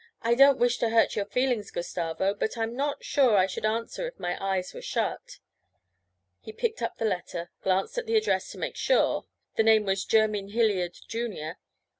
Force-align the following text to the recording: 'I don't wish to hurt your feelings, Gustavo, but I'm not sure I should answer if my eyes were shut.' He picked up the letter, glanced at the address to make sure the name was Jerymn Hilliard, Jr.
'I 0.23 0.33
don't 0.33 0.57
wish 0.57 0.79
to 0.79 0.89
hurt 0.89 1.15
your 1.15 1.25
feelings, 1.27 1.69
Gustavo, 1.69 2.33
but 2.33 2.57
I'm 2.57 2.75
not 2.75 3.03
sure 3.03 3.37
I 3.37 3.45
should 3.45 3.67
answer 3.67 4.07
if 4.07 4.17
my 4.19 4.35
eyes 4.43 4.73
were 4.73 4.81
shut.' 4.81 5.37
He 6.39 6.51
picked 6.51 6.81
up 6.81 6.97
the 6.97 7.05
letter, 7.05 7.51
glanced 7.61 7.99
at 7.99 8.07
the 8.07 8.17
address 8.17 8.49
to 8.53 8.57
make 8.57 8.75
sure 8.75 9.27
the 9.57 9.61
name 9.61 9.85
was 9.85 10.03
Jerymn 10.03 10.49
Hilliard, 10.53 10.97
Jr. 11.07 11.59